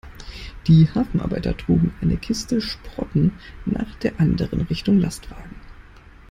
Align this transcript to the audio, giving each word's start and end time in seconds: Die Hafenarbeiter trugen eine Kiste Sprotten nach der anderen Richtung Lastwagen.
Die 0.65 0.89
Hafenarbeiter 0.95 1.55
trugen 1.55 1.93
eine 2.01 2.17
Kiste 2.17 2.59
Sprotten 2.59 3.33
nach 3.65 3.93
der 3.97 4.19
anderen 4.19 4.61
Richtung 4.61 4.97
Lastwagen. 4.97 5.55